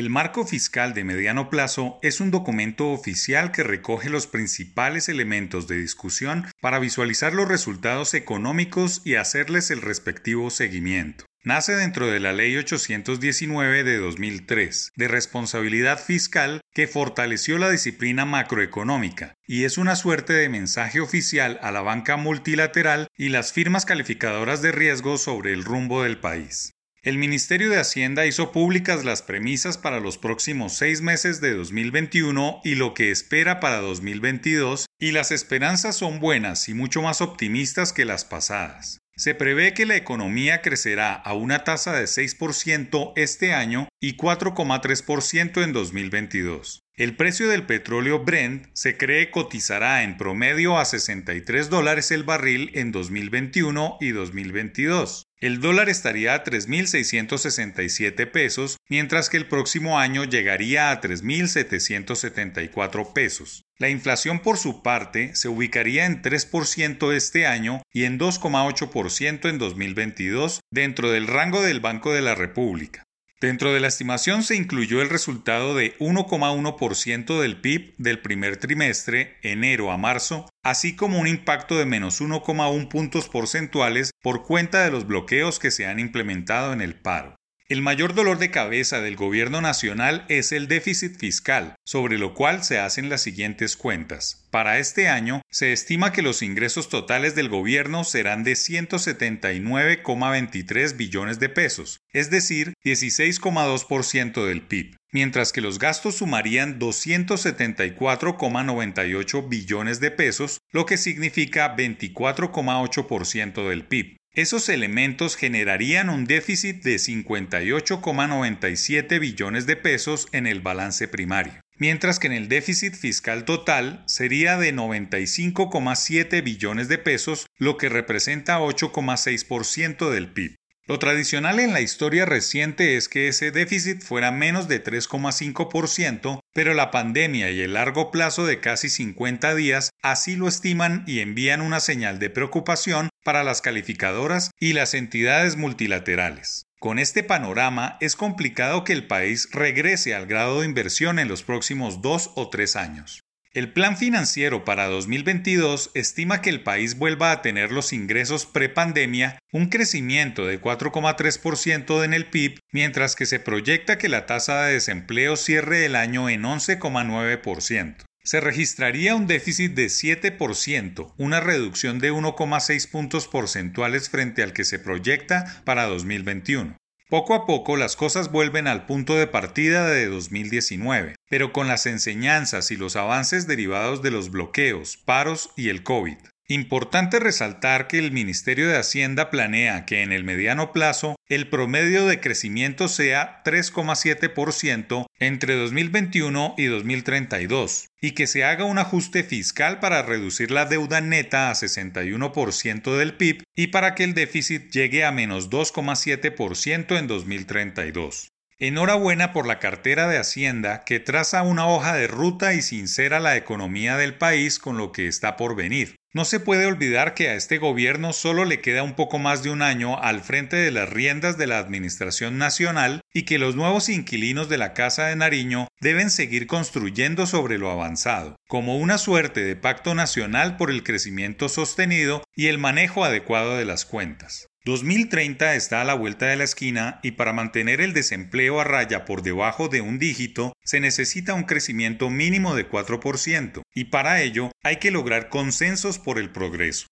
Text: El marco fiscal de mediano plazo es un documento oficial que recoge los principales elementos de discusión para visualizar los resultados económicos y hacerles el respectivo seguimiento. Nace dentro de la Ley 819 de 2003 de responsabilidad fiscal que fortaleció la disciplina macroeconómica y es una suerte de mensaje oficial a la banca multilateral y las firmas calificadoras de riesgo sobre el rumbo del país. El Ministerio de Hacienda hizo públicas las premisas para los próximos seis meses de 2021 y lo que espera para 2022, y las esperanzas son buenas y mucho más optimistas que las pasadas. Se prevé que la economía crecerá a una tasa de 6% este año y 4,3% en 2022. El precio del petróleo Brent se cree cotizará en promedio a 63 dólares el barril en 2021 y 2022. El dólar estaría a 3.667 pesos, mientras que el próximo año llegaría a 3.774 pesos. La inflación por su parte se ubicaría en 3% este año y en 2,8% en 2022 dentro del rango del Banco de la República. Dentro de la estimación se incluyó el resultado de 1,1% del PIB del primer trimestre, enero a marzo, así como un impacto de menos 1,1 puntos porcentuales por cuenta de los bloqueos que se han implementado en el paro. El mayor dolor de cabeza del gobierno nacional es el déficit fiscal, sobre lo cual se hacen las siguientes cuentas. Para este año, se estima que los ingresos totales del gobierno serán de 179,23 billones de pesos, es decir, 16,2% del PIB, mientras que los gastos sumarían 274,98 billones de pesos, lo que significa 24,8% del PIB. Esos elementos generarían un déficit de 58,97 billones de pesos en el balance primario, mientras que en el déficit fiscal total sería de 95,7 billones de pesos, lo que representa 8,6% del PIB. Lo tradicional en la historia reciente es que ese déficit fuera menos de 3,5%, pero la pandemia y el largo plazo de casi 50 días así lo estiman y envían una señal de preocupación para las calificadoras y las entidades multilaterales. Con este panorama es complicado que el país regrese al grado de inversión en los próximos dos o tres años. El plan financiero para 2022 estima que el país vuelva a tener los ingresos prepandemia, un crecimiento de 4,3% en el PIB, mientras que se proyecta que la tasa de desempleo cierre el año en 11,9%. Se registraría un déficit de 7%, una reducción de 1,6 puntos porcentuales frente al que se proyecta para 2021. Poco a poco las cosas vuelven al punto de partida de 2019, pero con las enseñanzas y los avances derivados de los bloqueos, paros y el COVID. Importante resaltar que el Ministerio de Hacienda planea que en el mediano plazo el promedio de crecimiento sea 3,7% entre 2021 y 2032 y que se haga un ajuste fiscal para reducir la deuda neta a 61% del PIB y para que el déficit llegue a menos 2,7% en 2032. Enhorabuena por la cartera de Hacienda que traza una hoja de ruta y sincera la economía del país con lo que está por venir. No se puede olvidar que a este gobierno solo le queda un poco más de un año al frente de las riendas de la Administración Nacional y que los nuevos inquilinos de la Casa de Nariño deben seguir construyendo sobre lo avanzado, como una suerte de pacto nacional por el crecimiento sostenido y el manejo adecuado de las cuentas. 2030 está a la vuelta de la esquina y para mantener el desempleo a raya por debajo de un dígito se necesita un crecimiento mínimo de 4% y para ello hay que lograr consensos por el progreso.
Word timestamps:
El 0.00 0.08
marco 0.08 0.46
fiscal 0.46 0.94
de 0.94 1.04
mediano 1.04 1.50
plazo 1.50 1.98
es 2.00 2.20
un 2.20 2.30
documento 2.30 2.88
oficial 2.88 3.52
que 3.52 3.62
recoge 3.62 4.08
los 4.08 4.26
principales 4.26 5.10
elementos 5.10 5.68
de 5.68 5.76
discusión 5.76 6.46
para 6.62 6.78
visualizar 6.78 7.34
los 7.34 7.46
resultados 7.46 8.14
económicos 8.14 9.02
y 9.04 9.16
hacerles 9.16 9.70
el 9.70 9.82
respectivo 9.82 10.48
seguimiento. 10.48 11.26
Nace 11.44 11.76
dentro 11.76 12.06
de 12.06 12.18
la 12.18 12.32
Ley 12.32 12.56
819 12.56 13.84
de 13.84 13.98
2003 13.98 14.92
de 14.96 15.06
responsabilidad 15.06 16.02
fiscal 16.02 16.62
que 16.72 16.88
fortaleció 16.88 17.58
la 17.58 17.68
disciplina 17.68 18.24
macroeconómica 18.24 19.34
y 19.46 19.64
es 19.64 19.76
una 19.76 19.96
suerte 19.96 20.32
de 20.32 20.48
mensaje 20.48 21.00
oficial 21.00 21.60
a 21.62 21.72
la 21.72 21.82
banca 21.82 22.16
multilateral 22.16 23.08
y 23.18 23.28
las 23.28 23.52
firmas 23.52 23.84
calificadoras 23.84 24.62
de 24.62 24.72
riesgo 24.72 25.18
sobre 25.18 25.52
el 25.52 25.62
rumbo 25.62 26.04
del 26.04 26.16
país. 26.16 26.72
El 27.02 27.16
Ministerio 27.16 27.70
de 27.70 27.78
Hacienda 27.78 28.26
hizo 28.26 28.52
públicas 28.52 29.06
las 29.06 29.22
premisas 29.22 29.78
para 29.78 30.00
los 30.00 30.18
próximos 30.18 30.74
seis 30.74 31.00
meses 31.00 31.40
de 31.40 31.54
2021 31.54 32.60
y 32.62 32.74
lo 32.74 32.92
que 32.92 33.10
espera 33.10 33.58
para 33.58 33.80
2022, 33.80 34.84
y 34.98 35.12
las 35.12 35.30
esperanzas 35.30 35.96
son 35.96 36.20
buenas 36.20 36.68
y 36.68 36.74
mucho 36.74 37.00
más 37.00 37.22
optimistas 37.22 37.94
que 37.94 38.04
las 38.04 38.26
pasadas. 38.26 38.98
Se 39.16 39.34
prevé 39.34 39.72
que 39.72 39.86
la 39.86 39.96
economía 39.96 40.60
crecerá 40.60 41.14
a 41.14 41.32
una 41.32 41.64
tasa 41.64 41.94
de 41.94 42.04
6% 42.04 43.14
este 43.16 43.54
año 43.54 43.88
y 43.98 44.18
4,3% 44.18 45.64
en 45.64 45.72
2022. 45.72 46.82
El 46.96 47.16
precio 47.16 47.48
del 47.48 47.64
petróleo 47.64 48.24
Brent 48.24 48.66
se 48.74 48.98
cree 48.98 49.30
cotizará 49.30 50.02
en 50.02 50.18
promedio 50.18 50.76
a 50.76 50.84
63 50.84 51.70
dólares 51.70 52.10
el 52.10 52.24
barril 52.24 52.70
en 52.74 52.92
2021 52.92 53.96
y 54.02 54.10
2022. 54.10 55.24
El 55.40 55.60
dólar 55.60 55.88
estaría 55.88 56.34
a 56.34 56.44
3.667 56.44 58.30
pesos, 58.30 58.76
mientras 58.90 59.30
que 59.30 59.38
el 59.38 59.48
próximo 59.48 59.98
año 59.98 60.24
llegaría 60.24 60.90
a 60.90 61.00
3.774 61.00 63.14
pesos. 63.14 63.64
La 63.78 63.88
inflación 63.88 64.40
por 64.40 64.58
su 64.58 64.82
parte 64.82 65.34
se 65.34 65.48
ubicaría 65.48 66.04
en 66.04 66.20
3% 66.20 67.14
este 67.14 67.46
año 67.46 67.80
y 67.90 68.04
en 68.04 68.18
2,8% 68.18 69.48
en 69.48 69.56
2022 69.56 70.60
dentro 70.70 71.10
del 71.10 71.26
rango 71.26 71.62
del 71.62 71.80
Banco 71.80 72.12
de 72.12 72.20
la 72.20 72.34
República. 72.34 73.04
Dentro 73.40 73.72
de 73.72 73.80
la 73.80 73.88
estimación 73.88 74.42
se 74.42 74.54
incluyó 74.54 75.00
el 75.00 75.08
resultado 75.08 75.74
de 75.74 75.96
1,1% 75.96 77.40
del 77.40 77.58
PIB 77.58 77.94
del 77.96 78.20
primer 78.20 78.58
trimestre, 78.58 79.38
enero 79.40 79.90
a 79.90 79.96
marzo, 79.96 80.46
así 80.62 80.94
como 80.94 81.18
un 81.18 81.26
impacto 81.26 81.78
de 81.78 81.86
menos 81.86 82.20
1,1 82.20 82.88
puntos 82.88 83.30
porcentuales 83.30 84.10
por 84.22 84.42
cuenta 84.42 84.84
de 84.84 84.90
los 84.90 85.06
bloqueos 85.06 85.58
que 85.58 85.70
se 85.70 85.86
han 85.86 85.98
implementado 85.98 86.74
en 86.74 86.82
el 86.82 86.94
paro. 86.94 87.39
El 87.70 87.80
mayor 87.82 88.14
dolor 88.14 88.38
de 88.38 88.50
cabeza 88.50 89.00
del 89.00 89.14
gobierno 89.14 89.60
nacional 89.60 90.24
es 90.28 90.50
el 90.50 90.66
déficit 90.66 91.16
fiscal, 91.16 91.76
sobre 91.84 92.18
lo 92.18 92.34
cual 92.34 92.64
se 92.64 92.80
hacen 92.80 93.08
las 93.08 93.22
siguientes 93.22 93.76
cuentas. 93.76 94.48
Para 94.50 94.80
este 94.80 95.06
año, 95.06 95.40
se 95.52 95.72
estima 95.72 96.10
que 96.10 96.22
los 96.22 96.42
ingresos 96.42 96.88
totales 96.88 97.36
del 97.36 97.48
gobierno 97.48 98.02
serán 98.02 98.42
de 98.42 98.54
179,23 98.54 100.96
billones 100.96 101.38
de 101.38 101.48
pesos, 101.48 102.00
es 102.12 102.28
decir, 102.28 102.72
16,2% 102.84 104.44
del 104.44 104.62
PIB, 104.62 104.96
mientras 105.12 105.52
que 105.52 105.60
los 105.60 105.78
gastos 105.78 106.16
sumarían 106.16 106.80
274,98 106.80 109.48
billones 109.48 110.00
de 110.00 110.10
pesos, 110.10 110.58
lo 110.72 110.86
que 110.86 110.96
significa 110.96 111.76
24,8% 111.76 113.68
del 113.68 113.86
PIB. 113.86 114.16
Esos 114.32 114.68
elementos 114.68 115.34
generarían 115.34 116.08
un 116.08 116.24
déficit 116.24 116.84
de 116.84 116.94
58,97 116.96 119.18
billones 119.18 119.66
de 119.66 119.74
pesos 119.74 120.28
en 120.30 120.46
el 120.46 120.60
balance 120.60 121.08
primario, 121.08 121.54
mientras 121.78 122.20
que 122.20 122.28
en 122.28 122.34
el 122.34 122.48
déficit 122.48 122.94
fiscal 122.94 123.44
total 123.44 124.04
sería 124.06 124.56
de 124.56 124.72
95,7 124.72 126.44
billones 126.44 126.86
de 126.86 126.98
pesos, 126.98 127.48
lo 127.58 127.76
que 127.76 127.88
representa 127.88 128.60
8,6% 128.60 130.10
del 130.10 130.32
PIB. 130.32 130.59
Lo 130.90 130.98
tradicional 130.98 131.60
en 131.60 131.72
la 131.72 131.80
historia 131.80 132.26
reciente 132.26 132.96
es 132.96 133.08
que 133.08 133.28
ese 133.28 133.52
déficit 133.52 134.02
fuera 134.02 134.32
menos 134.32 134.66
de 134.66 134.82
3,5%, 134.82 136.40
pero 136.52 136.74
la 136.74 136.90
pandemia 136.90 137.48
y 137.52 137.60
el 137.60 137.74
largo 137.74 138.10
plazo 138.10 138.44
de 138.44 138.58
casi 138.58 138.88
50 138.88 139.54
días 139.54 139.90
así 140.02 140.34
lo 140.34 140.48
estiman 140.48 141.04
y 141.06 141.20
envían 141.20 141.60
una 141.60 141.78
señal 141.78 142.18
de 142.18 142.28
preocupación 142.28 143.08
para 143.22 143.44
las 143.44 143.60
calificadoras 143.62 144.50
y 144.58 144.72
las 144.72 144.94
entidades 144.94 145.54
multilaterales. 145.54 146.64
Con 146.80 146.98
este 146.98 147.22
panorama 147.22 147.96
es 148.00 148.16
complicado 148.16 148.82
que 148.82 148.92
el 148.92 149.06
país 149.06 149.48
regrese 149.52 150.16
al 150.16 150.26
grado 150.26 150.58
de 150.58 150.66
inversión 150.66 151.20
en 151.20 151.28
los 151.28 151.44
próximos 151.44 152.02
dos 152.02 152.32
o 152.34 152.50
tres 152.50 152.74
años. 152.74 153.22
El 153.52 153.72
plan 153.72 153.96
financiero 153.96 154.64
para 154.64 154.86
2022 154.86 155.90
estima 155.94 156.40
que 156.40 156.50
el 156.50 156.62
país 156.62 156.96
vuelva 156.96 157.32
a 157.32 157.42
tener 157.42 157.72
los 157.72 157.92
ingresos 157.92 158.46
prepandemia, 158.46 159.40
un 159.50 159.66
crecimiento 159.66 160.46
de 160.46 160.62
4,3% 160.62 162.04
en 162.04 162.14
el 162.14 162.26
PIB, 162.26 162.60
mientras 162.70 163.16
que 163.16 163.26
se 163.26 163.40
proyecta 163.40 163.98
que 163.98 164.08
la 164.08 164.24
tasa 164.24 164.62
de 164.62 164.74
desempleo 164.74 165.34
cierre 165.34 165.84
el 165.84 165.96
año 165.96 166.28
en 166.28 166.42
11,9%. 166.42 167.96
Se 168.22 168.40
registraría 168.40 169.16
un 169.16 169.26
déficit 169.26 169.74
de 169.74 169.86
7%, 169.86 171.14
una 171.18 171.40
reducción 171.40 171.98
de 171.98 172.12
1,6 172.12 172.88
puntos 172.88 173.26
porcentuales 173.26 174.10
frente 174.10 174.44
al 174.44 174.52
que 174.52 174.62
se 174.62 174.78
proyecta 174.78 175.60
para 175.64 175.86
2021. 175.86 176.76
Poco 177.08 177.34
a 177.34 177.44
poco 177.46 177.76
las 177.76 177.96
cosas 177.96 178.30
vuelven 178.30 178.68
al 178.68 178.86
punto 178.86 179.16
de 179.16 179.26
partida 179.26 179.88
de 179.88 180.06
2019, 180.06 181.16
pero 181.30 181.52
con 181.52 181.68
las 181.68 181.86
enseñanzas 181.86 182.70
y 182.72 182.76
los 182.76 182.96
avances 182.96 183.46
derivados 183.46 184.02
de 184.02 184.10
los 184.10 184.30
bloqueos, 184.30 184.98
paros 184.98 185.50
y 185.56 185.70
el 185.70 185.84
COVID. 185.84 186.18
Importante 186.48 187.20
resaltar 187.20 187.86
que 187.86 188.00
el 188.00 188.10
Ministerio 188.10 188.68
de 188.68 188.76
Hacienda 188.76 189.30
planea 189.30 189.86
que 189.86 190.02
en 190.02 190.10
el 190.10 190.24
mediano 190.24 190.72
plazo 190.72 191.14
el 191.28 191.48
promedio 191.48 192.06
de 192.08 192.18
crecimiento 192.18 192.88
sea 192.88 193.40
3,7% 193.44 195.06
entre 195.20 195.54
2021 195.54 196.56
y 196.58 196.64
2032 196.64 197.86
y 198.00 198.10
que 198.10 198.26
se 198.26 198.42
haga 198.42 198.64
un 198.64 198.78
ajuste 198.78 199.22
fiscal 199.22 199.78
para 199.78 200.02
reducir 200.02 200.50
la 200.50 200.64
deuda 200.64 201.00
neta 201.00 201.50
a 201.50 201.54
61% 201.54 202.96
del 202.96 203.14
PIB 203.14 203.44
y 203.54 203.68
para 203.68 203.94
que 203.94 204.02
el 204.02 204.14
déficit 204.14 204.72
llegue 204.72 205.04
a 205.04 205.12
menos 205.12 205.50
2,7% 205.50 206.98
en 206.98 207.06
2032. 207.06 208.32
Enhorabuena 208.62 209.32
por 209.32 209.46
la 209.46 209.58
cartera 209.58 210.06
de 210.06 210.18
Hacienda 210.18 210.84
que 210.84 211.00
traza 211.00 211.42
una 211.42 211.66
hoja 211.66 211.94
de 211.94 212.06
ruta 212.06 212.52
y 212.52 212.60
sincera 212.60 213.18
la 213.18 213.34
economía 213.38 213.96
del 213.96 214.18
país 214.18 214.58
con 214.58 214.76
lo 214.76 214.92
que 214.92 215.08
está 215.08 215.38
por 215.38 215.56
venir. 215.56 215.96
No 216.12 216.26
se 216.26 216.40
puede 216.40 216.66
olvidar 216.66 217.14
que 217.14 217.30
a 217.30 217.36
este 217.36 217.56
gobierno 217.56 218.12
solo 218.12 218.44
le 218.44 218.60
queda 218.60 218.82
un 218.82 218.96
poco 218.96 219.18
más 219.18 219.42
de 219.42 219.48
un 219.48 219.62
año 219.62 219.98
al 220.02 220.20
frente 220.20 220.56
de 220.56 220.70
las 220.72 220.90
riendas 220.90 221.38
de 221.38 221.46
la 221.46 221.56
Administración 221.56 222.36
Nacional 222.36 223.00
y 223.14 223.22
que 223.22 223.38
los 223.38 223.56
nuevos 223.56 223.88
inquilinos 223.88 224.50
de 224.50 224.58
la 224.58 224.74
Casa 224.74 225.06
de 225.06 225.16
Nariño 225.16 225.68
deben 225.80 226.10
seguir 226.10 226.46
construyendo 226.46 227.24
sobre 227.24 227.56
lo 227.56 227.70
avanzado, 227.70 228.36
como 228.46 228.76
una 228.76 228.98
suerte 228.98 229.42
de 229.42 229.56
pacto 229.56 229.94
nacional 229.94 230.58
por 230.58 230.70
el 230.70 230.82
crecimiento 230.82 231.48
sostenido 231.48 232.24
y 232.36 232.48
el 232.48 232.58
manejo 232.58 233.04
adecuado 233.04 233.56
de 233.56 233.64
las 233.64 233.86
cuentas. 233.86 234.49
2030 234.66 235.54
está 235.54 235.80
a 235.80 235.84
la 235.84 235.94
vuelta 235.94 236.26
de 236.26 236.36
la 236.36 236.44
esquina 236.44 237.00
y 237.02 237.12
para 237.12 237.32
mantener 237.32 237.80
el 237.80 237.94
desempleo 237.94 238.60
a 238.60 238.64
raya 238.64 239.06
por 239.06 239.22
debajo 239.22 239.68
de 239.68 239.80
un 239.80 239.98
dígito 239.98 240.52
se 240.62 240.80
necesita 240.80 241.32
un 241.32 241.44
crecimiento 241.44 242.10
mínimo 242.10 242.54
de 242.54 242.68
4% 242.68 243.62
y 243.74 243.84
para 243.84 244.20
ello 244.20 244.52
hay 244.62 244.76
que 244.76 244.90
lograr 244.90 245.30
consensos 245.30 245.98
por 245.98 246.18
el 246.18 246.30
progreso. 246.30 246.88